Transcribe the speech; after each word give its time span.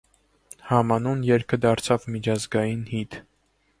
Համանուն 0.69 1.21
երգը 1.29 1.59
դարձավ 1.67 2.09
միջազգային 2.15 2.81
հիթ։ 2.95 3.19